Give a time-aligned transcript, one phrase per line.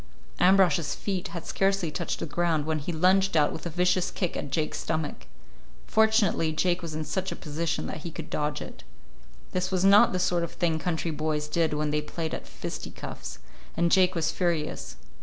[0.39, 4.35] Ambrosch's feet had scarcely touched the ground when he lunged out with a vicious kick
[4.35, 5.27] at Jake's stomach.
[5.85, 8.83] Fortunately Jake was in such a position that he could dodge it.
[9.51, 13.37] This was not the sort of thing country boys did when they played at fisticuffs,
[13.77, 14.95] and Jake was furious.